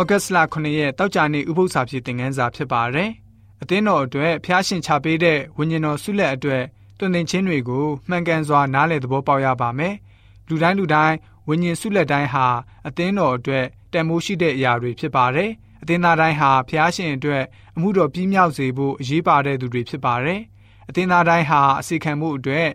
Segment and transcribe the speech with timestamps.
[0.00, 3.10] ဩဂတ်စ်လ9ရက်တောက်ကြနေ့ဥပုသ္စာဖြစ်တင်ငန်းစာဖြစ်ပါတယ်။
[3.62, 6.64] အသင်းတော်အတွက်ဖျားရှင်ချပေးတဲ့ဝိညာဉ်တော်ဆုလက်အတွက်
[6.98, 9.94] တွင်တင်ချင်းတွေကိုမှန်ကန်စွာနားလည်သဘောပေါက်ရပါမယ်။
[10.48, 11.16] လူတိုင်းလူတိုင်း
[11.48, 12.46] ဝိညာဉ်ဆုလက်တိုင်းဟာ
[12.88, 15.50] အသင်းတော်အတွက်တန်မိုးရှိတဲ့အရာတွေဖြစ်ပါတယ်။
[15.82, 17.44] အသင်းသားတိုင်းဟာဖျားရှင်အတွက်
[17.76, 20.40] အမှုတော်ပြီးမြောက်စေဖို့အရေးပါတဲ့သူတွေဖြစ်ပါတယ်။
[20.88, 22.68] အသင်းသားတိုင်းဟာအစီခံမှုအတွက်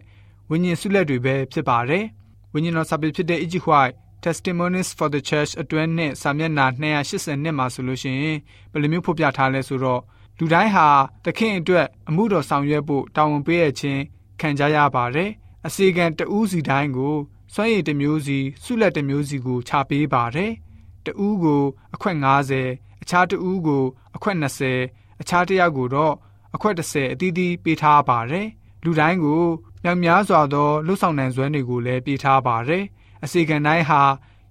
[0.49, 2.03] ဝိညာဉ်ဆုလက်တွေပဲဖြစ်ပါတယ်။
[2.53, 8.37] ဝိညာဉ်တော်စာပေဖြစ်တဲ့ Egypt White Testimonies for the Church အတွဲနဲ့စာမျက်နှာ280နှစ်မှာဆိုလို့ရှိရင်
[8.71, 10.01] ဘယ်လိုမျိုးဖော်ပြထားလဲဆိုတော့
[10.37, 10.87] လူတိုင်းဟာ
[11.25, 14.01] သခင်အတွက်အမှုတော်ဆောင်ရွက်ဖို့တာဝန်ပေးရခြင်း
[14.39, 15.29] ခံကြရပါတယ်။
[15.67, 17.15] အစီကံတဦးစီတိုင်းကို
[17.53, 20.51] စွမ်းရည်တစ်မျိုးစီဆုလက်တစ်မျိုးစီကိုခြာပေးပါတယ်။
[21.05, 23.83] တဦးကိုအခွက်90အခြားတဦးကို
[24.15, 26.13] အခွက်20အခြားတစ်ယောက်ကိုတော့
[26.55, 28.47] အခွက်30အသီးသီးပေးထားပါတယ်။
[28.83, 29.43] လူတိုင်းကို
[29.83, 32.85] မြောက်များစွာသောလှုပ်ဆောင်နိုင်စွမ်းတွေကိုလည်းပေးထားပါတယ်။
[33.23, 34.01] အစီကံတိုင်းဟာ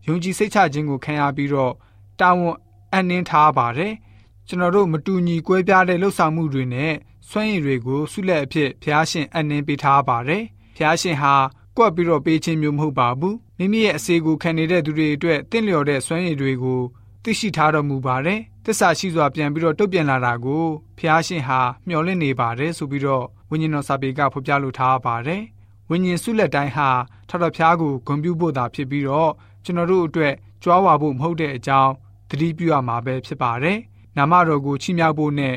[0.07, 1.73] ယုံကြည်စိတ်ချခြင်းကိုခံရပြီးတော့
[2.21, 2.57] တာဝန်
[2.95, 3.93] အနှင်းထားပါတယ်။
[4.49, 6.93] ကျွန်တော်တို့မတူညီကွဲပြားတဲ့လှုပ်ဆောင်မှုတွေနဲ့
[7.29, 10.43] စွမ်းရည်တွေကိုဆုလက်အဖြစ်ဖျားရှင်အနှင်းပေးထားပါတယ်။
[10.77, 11.35] ဖျားရှင်ဟာ
[11.77, 16.81] ကွက်ပြီးတော့ပေးခြင်းမျိုးမဟုတ်ပါဘူး။မိမိရဲ့အစေကိုခံနေတဲ့သူတွေအတွက်တင့်လျော်တဲ့စွမ်းရည်တွေကို
[17.23, 20.65] သိရှိထားတော်မူပါတယ်။တစ္ဆာရှိစွာပြန်ပြီးတော့တုတ်ပြန်လာတာကို
[20.99, 25.43] ဖျားရှင်ဟာမျှော်လင့်နေပါတယ်ဆိုပြီးတော့ဝိညာဉ်တော်စာပေကဖော်ပြလိုထားပါတယ်။
[25.91, 26.89] ဝိညာဉ်ဆုလက်တိုင်းဟာ
[27.29, 29.33] ထထဖျားကိုဂုဏ်ပြုဖို့သာဖြစ်ပြီးတော့
[29.65, 31.93] ကျွန်တော်တို့အတွက်ကြွားဝါဖို့မဟုတ်တဲ့အကြောင်း
[32.31, 33.79] သတိပြုရမှာပဲဖြစ်ပါတယ်။
[34.17, 35.55] နာမတော်ကိုချီးမြှောက်ဖို့နဲ့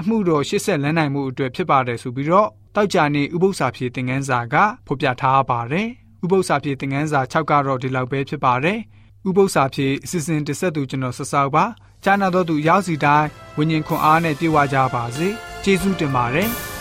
[0.00, 4.54] အမှုတော်ရှေ့ဆက်လန်းနိုင်မှုအတွက်ဖြစ်ပါတယ်ဆိုပြီးတော့တောက်ကြနေဥပု္ပ္ပစာဖြေသင်ခန်းစာက
[4.86, 5.88] ဖော်ပြထားပါတယ်။
[6.24, 8.78] ဥပု္ပ္ပစာဖြေသင်ခန်းစာ6ကတော့ဒီလောက်ပဲဖြစ်ပါတယ်။
[9.28, 11.64] ဥပု္ပ္ပစာဖြေအစီအစဉ်တစ်ဆက်သူကျွန်တော်ဆဆောက်ပါ။
[12.04, 15.28] ကျမ်းနာတော်သူရောက်စီတိုင်းဝิญဉ်ခွန်အားနဲ့ပြေဝကြပါစေ။
[15.64, 16.50] ကျေးဇူးတင်ပါတယ်။